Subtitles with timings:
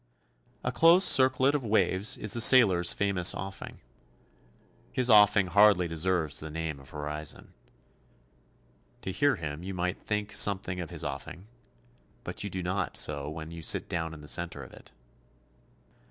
[0.63, 3.81] A close circlet of waves is the sailor's famous offing.
[4.91, 7.53] His offing hardly deserves the name of horizon.
[9.03, 11.45] To hear him you might think something of his offing,
[12.23, 14.91] but you do not so when you sit down in the centre of it.